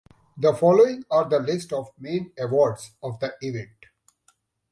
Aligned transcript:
The 0.35 0.55
following 0.55 1.03
are 1.11 1.29
the 1.29 1.37
list 1.39 1.71
of 1.71 1.91
main 1.99 2.31
awards 2.35 2.89
of 3.03 3.19
the 3.19 3.35
event. 3.41 3.85